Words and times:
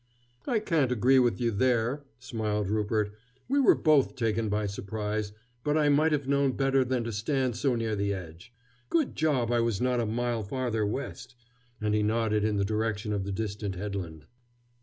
"I 0.47 0.57
can't 0.57 0.91
agree 0.91 1.19
with 1.19 1.39
you 1.39 1.51
there," 1.51 2.01
smiled 2.17 2.69
Rupert. 2.69 3.13
"We 3.47 3.59
were 3.59 3.75
both 3.75 4.15
taken 4.15 4.49
by 4.49 4.65
surprise, 4.65 5.31
but 5.63 5.77
I 5.77 5.89
might 5.89 6.11
have 6.11 6.27
known 6.27 6.53
better 6.53 6.83
than 6.83 7.03
to 7.03 7.11
stand 7.11 7.55
so 7.55 7.75
near 7.75 7.95
the 7.95 8.11
edge. 8.11 8.51
Good 8.89 9.15
job 9.15 9.51
I 9.51 9.59
was 9.59 9.79
not 9.79 9.99
a 9.99 10.07
mile 10.07 10.41
farther 10.41 10.87
west," 10.87 11.35
and 11.79 11.93
he 11.93 12.01
nodded 12.01 12.43
in 12.43 12.57
the 12.57 12.65
direction 12.65 13.13
of 13.13 13.25
the 13.25 13.31
distant 13.31 13.75
headland. 13.75 14.25